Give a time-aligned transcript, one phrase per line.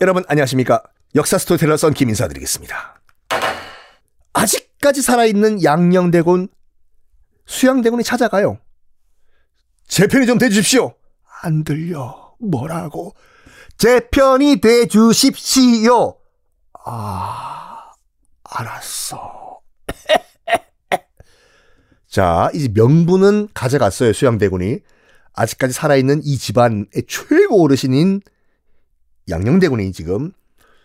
[0.00, 0.82] 여러분 안녕하십니까?
[1.16, 3.00] 역사 스토리텔러 썬킴 인사드리겠습니다.
[4.32, 6.48] 아직까지 살아있는 양녕대군
[7.46, 8.58] 수양대군이 찾아가요.
[9.88, 10.94] 제 편이 좀 돼주십시오.
[11.42, 12.32] 안 들려.
[12.38, 13.16] 뭐라고?
[13.76, 16.16] 제 편이 돼주십시오.
[16.84, 17.90] 아,
[18.44, 19.60] 알았어.
[22.08, 24.78] 자, 이제 명분은 가져갔어요, 수양대군이.
[25.32, 28.20] 아직까지 살아있는 이 집안의 최고 어르신인
[29.28, 30.32] 양녕대군이 지금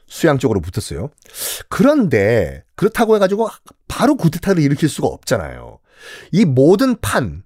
[0.07, 1.09] 수양 쪽으로 붙었어요.
[1.69, 3.49] 그런데 그렇다고 해가지고
[3.87, 5.79] 바로 구태타를 일으킬 수가 없잖아요.
[6.31, 7.43] 이 모든 판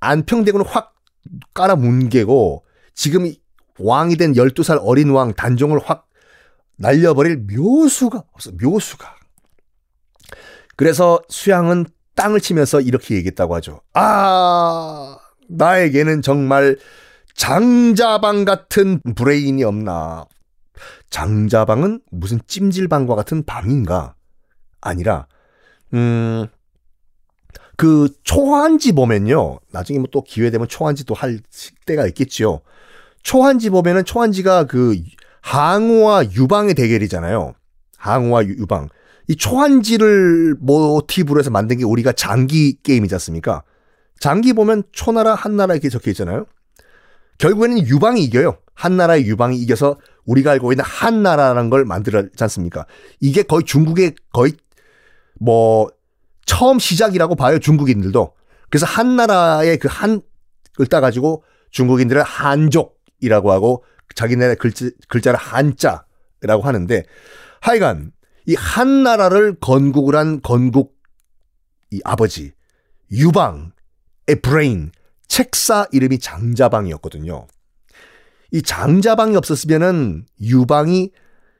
[0.00, 0.94] 안평대군을 확
[1.54, 3.32] 깔아 뭉개고 지금
[3.78, 6.08] 왕이 된 12살 어린 왕 단종을 확
[6.76, 8.52] 날려버릴 묘수가 없어.
[8.60, 9.16] 묘수가.
[10.76, 13.82] 그래서 수양은 땅을 치면서 이렇게 얘기했다고 하죠.
[13.92, 15.18] 아,
[15.48, 16.78] 나에게는 정말
[17.40, 20.26] 장자방 같은 브레인이 없나.
[21.08, 24.14] 장자방은 무슨 찜질방과 같은 방인가?
[24.82, 25.26] 아니라,
[25.94, 26.46] 음,
[27.78, 29.58] 그 초한지 보면요.
[29.72, 31.40] 나중에 뭐 또 기회 되면 초한지 또 할
[31.86, 32.60] 때가 있겠지요.
[33.22, 34.98] 초한지 보면은 초한지가 그
[35.40, 37.54] 항우와 유방의 대결이잖아요.
[37.96, 38.90] 항우와 유방.
[39.28, 43.62] 이 초한지를 모티브로 해서 만든 게 우리가 장기 게임이지 않습니까?
[44.18, 46.44] 장기 보면 초나라 한나라 이렇게 적혀 있잖아요.
[47.40, 48.58] 결국에는 유방이 이겨요.
[48.74, 52.86] 한 나라의 유방이 이겨서 우리가 알고 있는 한 나라라는 걸 만들었지 않습니까?
[53.18, 54.52] 이게 거의 중국의 거의
[55.40, 55.88] 뭐
[56.44, 57.58] 처음 시작이라고 봐요.
[57.58, 58.34] 중국인들도.
[58.68, 60.20] 그래서 한 나라의 그 한을
[60.90, 67.04] 따가지고 중국인들은 한족이라고 하고 자기네 글자, 글자를 한자라고 하는데
[67.60, 68.12] 하여간
[68.46, 70.94] 이 한 나라를 건국을 한 건국
[71.90, 72.52] 이 아버지
[73.12, 73.70] 유방의
[74.42, 74.92] 브레인
[75.40, 77.46] 책사 이름이 장자방이었거든요.
[78.50, 81.12] 이 장자방이 없었으면은 유방이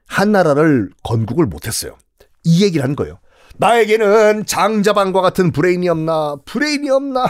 [0.07, 1.95] 한나라를 건국을 못했어요.
[2.43, 3.19] 이 얘기를 한 거예요.
[3.55, 7.25] 나에게는 장자방과 같은 브레인이 없나, 브레인이 없나,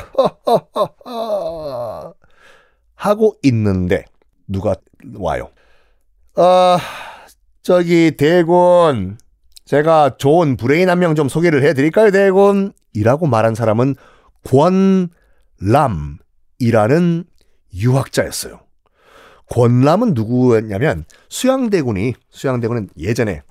[2.95, 4.05] 하고 있는데,
[4.47, 4.75] 누가
[5.15, 5.51] 와요.
[6.35, 6.79] 아,
[7.61, 9.17] 저기, 대군,
[9.65, 12.73] 제가 좋은 브레인 한 명 좀 소개를 해드릴까요, 대군?
[12.93, 13.95] 이라고 말한 사람은
[14.43, 16.17] 권람
[16.61, 17.25] 이라는
[17.73, 18.61] 유학자였어요.
[19.49, 23.41] 권람은 누구였냐면 수양대군이 수양대군은 예전에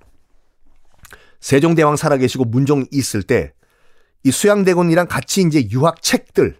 [1.41, 3.53] 세종대왕 살아계시고 문종 있을 때
[4.22, 6.54] 이 수양대군이랑 같이 이제 유학 책들을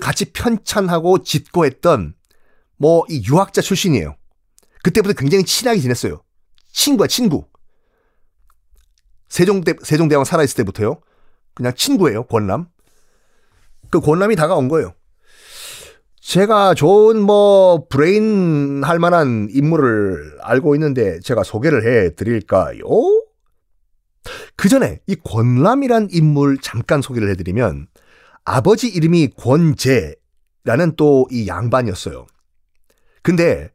[0.00, 2.14] 같이 편찬하고 짓고 했던
[2.76, 4.16] 뭐 이 유학자 출신이에요.
[4.82, 6.22] 그때부터 굉장히 친하게 지냈어요.
[6.70, 7.46] 친구야 친구.
[9.28, 11.00] 세종대 세종대왕 살아있을 때부터요.
[11.54, 12.68] 그냥 친구예요 권람.
[13.90, 14.94] 그 권람이 다가온 거예요.
[16.26, 22.82] 제가 좋은 뭐 브레인 할 만한 인물을 알고 있는데 제가 소개를 해 드릴까요?
[24.56, 27.86] 그 전에 이 권람이란 인물 잠깐 소개를 해드리면
[28.44, 32.26] 아버지 이름이 권재라는 또 이 양반이었어요.
[33.22, 33.70] 근데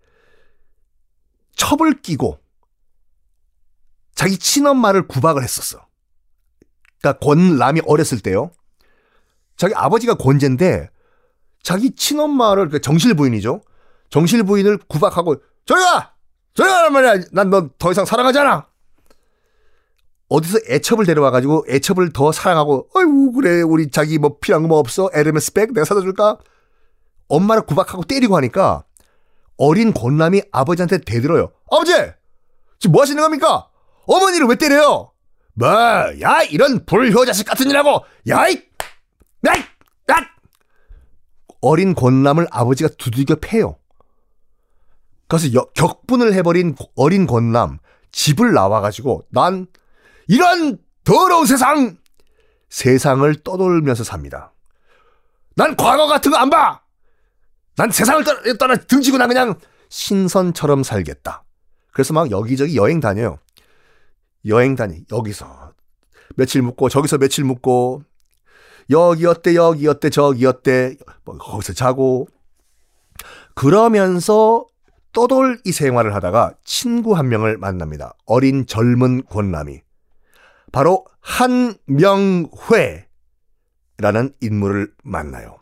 [1.55, 2.37] 첩을 끼고
[4.13, 5.87] 자기 친엄마를 구박을 했었어.
[6.99, 8.51] 그러니까 권람이 어렸을 때요.
[9.55, 10.89] 자기 아버지가 권재인데
[11.63, 13.61] 자기 친엄마를 그 정실 부인이죠.
[14.09, 15.35] 정실 부인을 구박하고
[15.65, 16.13] 저리 가!
[16.53, 17.25] 저리 가란 말이야!
[17.31, 18.67] 난 너 더 이상 사랑하지 않아!
[20.29, 25.09] 어디서 애첩을 데려와가지고 애첩을 더 사랑하고 어이구 그래 우리 자기 뭐 필요한 거 뭐 없어?
[25.13, 26.37] 에르메스 백 내가 사다 줄까?
[27.27, 28.83] 엄마를 구박하고 때리고 하니까
[29.57, 31.51] 어린 권남이 아버지한테 대들어요.
[31.69, 31.93] 아버지!
[32.79, 33.69] 지금 뭐 하시는 겁니까?
[34.07, 35.11] 어머니를 왜 때려요?
[35.53, 38.03] 뭐, 야, 이런 불효 자식 같은 이라고!
[38.29, 38.53] 야, 이!
[39.45, 39.63] 야, 이!
[41.63, 41.67] 야!
[41.67, 43.77] 어린 권남을 아버지가 두들겨 패요.
[45.27, 47.79] 그래서 여, 격분을 해버린 어린 권남,
[48.11, 49.67] 집을 나와가지고, 난
[50.27, 51.97] 이런 더러운 세상!
[52.69, 54.53] 세상을 떠돌면서 삽니다.
[55.55, 56.81] 난 과거 같은 거 안 봐!
[57.75, 59.55] 난 세상을 떠나, 떠나 등지고 나 그냥
[59.89, 61.43] 신선처럼 살겠다.
[61.93, 63.39] 그래서 막 여기저기 여행 다녀요.
[64.45, 65.73] 여행 다니, 여기서
[66.35, 68.03] 며칠 묵고, 저기서 며칠 묵고,
[68.91, 72.27] 여기 어때, 여기 어때, 저기 어때, 뭐 거기서 자고.
[73.55, 74.65] 그러면서
[75.13, 78.13] 떠돌이 생활을 하다가 친구 한 명을 만납니다.
[78.25, 79.81] 어린 젊은 권남이.
[80.71, 82.53] 바로 한명회라는
[84.41, 85.57] 인물을 만나요.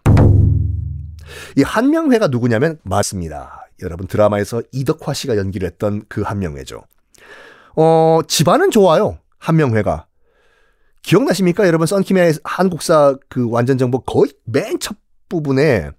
[1.56, 3.68] 이 한명회가 누구냐면 맞습니다.
[3.82, 6.84] 여러분 드라마에서 이덕화 씨가 연기를 했던 그 한명회죠.
[7.76, 9.20] 어, 집안은 좋아요.
[9.38, 10.09] 한명회가.
[11.02, 11.66] 기억나십니까?
[11.68, 14.98] 여러분 썬킴의 한국사 그 완전 정보 거의 맨 첫
[15.30, 15.92] 부분에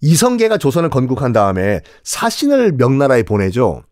[0.00, 3.84] 이성계가 조선을 건국한 다음에 사신을 명나라에 보내죠.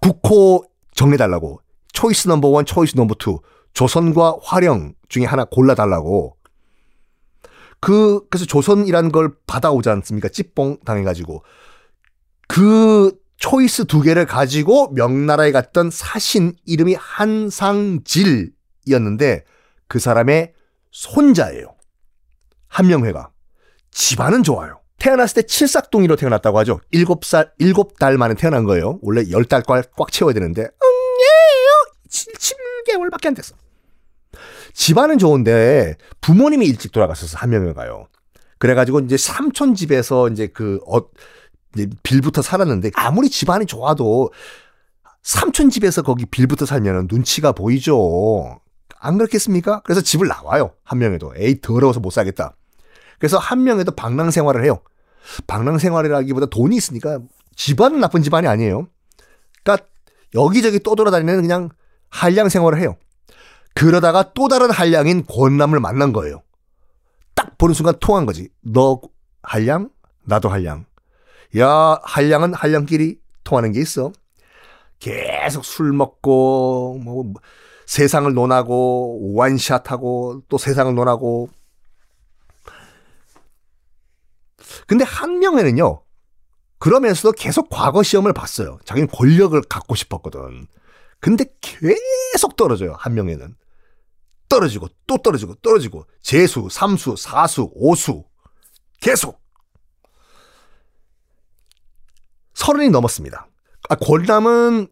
[0.00, 0.64] 국호
[0.94, 1.60] 정해달라고.
[1.92, 3.40] choice number one, choice number two.
[3.72, 6.36] 조선과 화령 중에 하나 골라달라고.
[7.80, 10.28] 그, 그래서 조선이라는 걸 받아오지 않습니까?
[10.28, 11.42] 찌뽕 당해가지고.
[12.48, 19.44] 그 choice 두 개를 가지고 명나라에 갔던 사신 이름이 한상질이었는데
[19.88, 20.52] 그 사람의
[20.90, 21.74] 손자예요.
[22.68, 23.30] 한명회가.
[23.90, 24.80] 집안은 좋아요.
[24.98, 26.80] 태어났을 때 칠삭둥이로 태어났다고 하죠.
[26.90, 28.98] 일곱 살, 일곱 달 만에 태어난 거예요.
[29.02, 30.88] 원래 열 달꽉 채워야 되는데, 응,
[31.20, 31.92] 예요!
[32.08, 33.54] 7, 7개월밖에 안 됐어.
[34.72, 38.08] 집안은 좋은데 부모님이 일찍 돌아갔어서 한명회가요.
[38.58, 41.00] 그래가지고 이제 삼촌 집에서 이제 그, 어,
[41.74, 44.32] 이제 빌부터 살았는데 아무리 집안이 좋아도
[45.22, 48.60] 삼촌 집에서 거기 빌부터 살면 눈치가 보이죠.
[49.04, 49.80] 안 그렇겠습니까?
[49.84, 50.72] 그래서 집을 나와요.
[50.82, 51.34] 한명회도.
[51.36, 52.56] 에이, 더러워서 못 살겠다.
[53.18, 54.80] 그래서 한명회도 방랑 생활을 해요.
[55.46, 57.20] 방랑 생활이라기보다 돈이 있으니까
[57.54, 58.88] 집안은 나쁜 집안이 아니에요.
[59.62, 59.86] 그러니까
[60.34, 61.68] 여기저기 또 돌아다니는 그냥
[62.08, 62.96] 한량 생활을 해요.
[63.74, 66.42] 그러다가 또 다른 한량인 권남을 만난 거예요.
[67.34, 68.48] 딱 보는 순간 통한 거지.
[68.62, 69.00] 너
[69.42, 69.90] 한량?
[70.24, 70.86] 나도 한량.
[71.58, 74.12] 야, 한량은 한량끼리 통하는 게 있어.
[74.98, 77.32] 계속 술 먹고, 뭐,
[77.86, 81.48] 세상을 논하고, 원샷하고, 또 세상을 논하고.
[84.86, 86.02] 근데 한명에는요,
[86.78, 88.78] 그러면서도 계속 과거 시험을 봤어요.
[88.84, 90.66] 자기는 권력을 갖고 싶었거든.
[91.20, 93.56] 근데 계속 떨어져요, 한명에는.
[94.48, 98.24] 떨어지고, 또 떨어지고, 떨어지고, 재수, 삼수, 사수, 오수.
[99.00, 99.42] 계속.
[102.54, 103.48] 서른이 넘었습니다.
[103.88, 104.88] 아, 권남은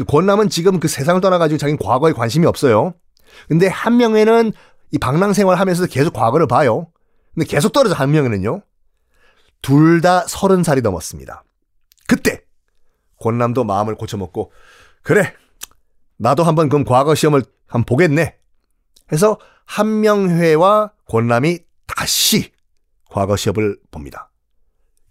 [0.00, 2.94] 그 권남은 지금 그 세상을 떠나가지고 자기는 과거에 관심이 없어요.
[3.48, 4.50] 근데 한 명에는
[4.92, 6.90] 이 방랑 생활 하면서 계속 과거를 봐요.
[7.34, 8.62] 근데 계속 떨어져 한 명에는요.
[9.60, 11.44] 둘 다 서른 살이 넘었습니다.
[12.08, 12.40] 그때
[13.18, 14.52] 권남도 마음을 고쳐먹고
[15.02, 15.34] 그래
[16.16, 18.38] 나도 한번 그럼 과거 시험을 한번 보겠네.
[19.12, 22.52] 해서 한명회와 권남이 다시
[23.10, 24.30] 과거 시험을 봅니다.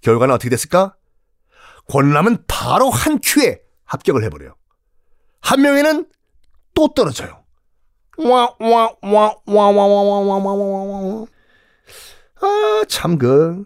[0.02, 0.96] 결과는 어떻게 됐을까?
[1.90, 4.56] 권남은 바로 한 큐에 합격을 해버려요.
[5.42, 6.06] 한 명에는
[6.74, 7.44] 또 떨어져요.
[8.18, 11.26] 와, 와, 와, 와, 와, 와, 와, 와, 와, 와, 와.
[12.42, 13.64] 아, 참, 그.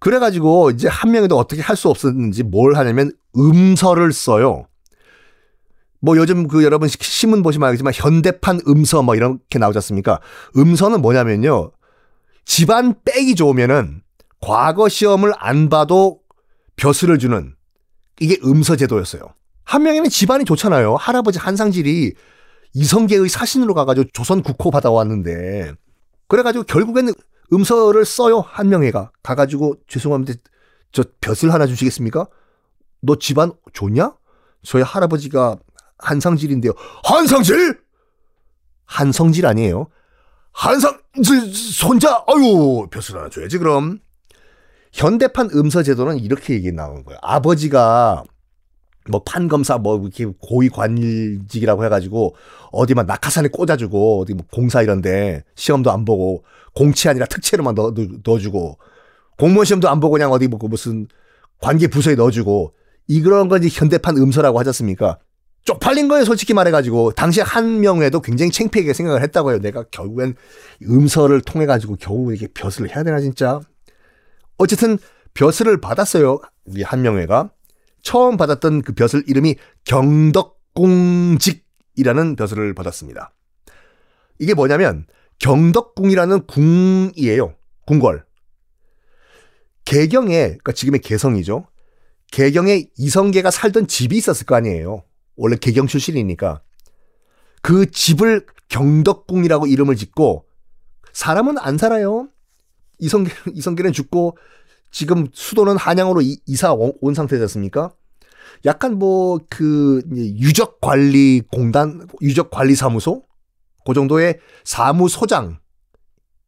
[0.00, 4.66] 그래가지고, 이제 한 명에도 어떻게 할 수 없었는지 뭘 하냐면, 음서를 써요.
[6.00, 10.20] 뭐 요즘 그 여러분 신문 보시면 알겠지만, 현대판 음서 뭐 이렇게 나오지 않습니까?
[10.56, 11.72] 음서는 뭐냐면요.
[12.44, 14.02] 집안 빽이 좋으면은,
[14.40, 16.20] 과거 시험을 안 봐도
[16.76, 17.54] 벼슬을 주는,
[18.20, 19.22] 이게 음서 제도였어요.
[19.64, 20.96] 한 명에는 집안이 좋잖아요.
[20.96, 22.14] 할아버지 한상질이
[22.74, 25.72] 이성계의 사신으로 가가지고 조선 국호 받아왔는데
[26.28, 27.12] 그래가지고 결국에는
[27.52, 28.40] 음서를 써요.
[28.40, 30.34] 한 명애가 가가지고 죄송합니다.
[30.92, 32.26] 저 벼슬 하나 주시겠습니까?
[33.00, 34.14] 너 집안 좋냐?
[34.62, 35.56] 저희 할아버지가
[35.98, 36.72] 한상질인데요.
[37.04, 37.78] 한상질?
[38.86, 39.88] 한성질 아니에요.
[40.52, 44.00] 한상질 손자 아유 벼슬 하나 줘야지 그럼.
[44.92, 47.18] 현대판 음서 제도는 이렇게 얘기 나오는 거예요.
[47.22, 48.22] 아버지가
[49.10, 52.34] 뭐 판검사 뭐 이렇게 고위 관직이라고 해가지고
[52.72, 57.92] 어디만 낙하산에 꽂아주고 어디 뭐 공사 이런데 시험도 안 보고 공채 아니라 특채로만 넣어,
[58.24, 58.78] 넣어주고
[59.38, 61.06] 공무원 시험도 안 보고 그냥 어디 뭐 무슨
[61.60, 62.72] 관계 부서에 넣어주고
[63.08, 65.18] 이런 건 이제 현대판 음서라고 하지 않습니까?
[65.64, 67.12] 쪽팔린 거예요, 솔직히 말해가지고.
[67.12, 69.60] 당시 한 명에도 굉장히 창피하게 생각을 했다고 해요.
[69.60, 70.34] 내가 결국엔
[70.82, 73.60] 음서를 통해가지고 겨우 이렇게 벼슬을 해야 되나, 진짜.
[74.58, 74.98] 어쨌든
[75.32, 76.38] 벼슬을 받았어요.
[76.76, 77.50] 이 한 명회가.
[78.04, 81.56] 처음 받았던 그 벼슬 이름이 경덕궁직이라는
[82.36, 83.32] 벼슬을 받았습니다.
[84.38, 85.06] 이게 뭐냐면
[85.40, 87.56] 경덕궁이라는 궁이에요.
[87.86, 88.24] 궁궐.
[89.84, 91.66] 개경에 그러니까 지금의 개성이죠.
[92.30, 95.02] 개경에 이성계가 살던 집이 있었을 거 아니에요.
[95.36, 96.62] 원래 개경 출신이니까.
[97.62, 100.46] 그 집을 경덕궁이라고 이름을 짓고
[101.12, 102.28] 사람은 안 살아요.
[102.98, 104.36] 이성계, 이성계는 죽고
[104.94, 107.92] 지금 수도는 한양으로 이, 사온 상태지 않습니까?
[108.64, 113.24] 약간 뭐 그 유적 관리 공단, 유적 관리 사무소
[113.84, 115.58] 그 정도의 사무소장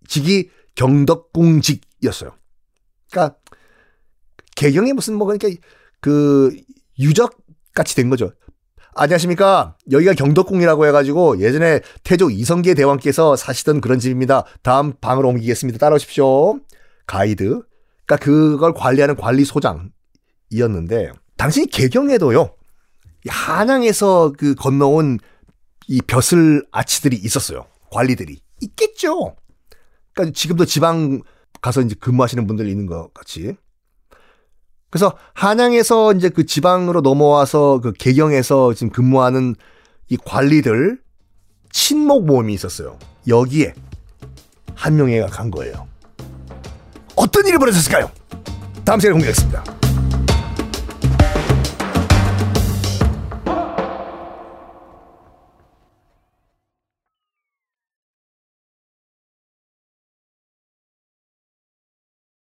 [0.07, 2.37] 직이 경덕궁직이었어요.
[3.11, 3.37] 그러니까
[4.55, 5.49] 개경에 무슨 뭐 그러니까
[6.01, 6.57] 그
[7.01, 7.37] 유적
[7.75, 8.33] 같이 된 거죠.
[8.95, 9.77] 안녕하십니까.
[9.91, 14.45] 여기가 경덕궁이라고 해가지고 예전에 태조 이성계 대왕께서 사시던 그런 집입니다.
[14.63, 15.79] 다음 방으로 옮기겠습니다.
[15.79, 16.61] 따라오십시오.
[17.07, 17.63] 가이드.
[18.07, 22.55] 그러니까 그걸 관리하는 관리소장이었는데 당신이 개경에도요
[23.29, 25.19] 한양에서 그 건너온
[25.89, 29.37] 이 벼슬 아치들이 있었어요 관리들이 있겠죠.
[30.13, 31.21] 그러니까 지금도 지방
[31.61, 33.55] 가서 이제 근무하시는 분들이 있는 것 같이.
[34.91, 39.55] 그래서 한양에서 이제 그 지방으로 넘어와서 그 개경에서 지금 근무하는
[40.09, 41.01] 이 관리들
[41.71, 42.99] 친목 모임이 있었어요.
[43.29, 43.75] 여기에
[44.75, 45.89] 한 명이가 간 거예요.
[47.17, 48.11] 어떤 일이 벌어졌을까요?
[48.85, 49.76] 다음 시간에 공개하겠습니다.